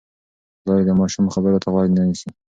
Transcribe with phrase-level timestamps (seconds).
[0.61, 2.29] پلار یې د ماشوم خبرو ته غوږ نه نیسي.